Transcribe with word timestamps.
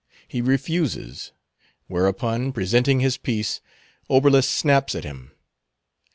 He 0.27 0.41
refuses. 0.41 1.31
Whereupon, 1.85 2.53
presenting 2.53 3.01
his 3.01 3.17
piece, 3.19 3.61
Oberlus 4.09 4.49
snaps 4.49 4.95
at 4.95 5.03
him. 5.03 5.31